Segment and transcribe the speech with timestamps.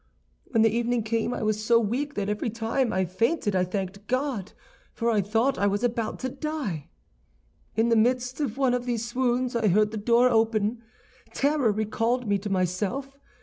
[0.45, 4.07] "When the evening came I was so weak that every time I fainted I thanked
[4.07, 4.51] God,
[4.91, 6.89] for I thought I was about to die.
[7.75, 10.81] "In the midst of one of these swoons I heard the door open.
[11.35, 13.15] Terror recalled me to myself.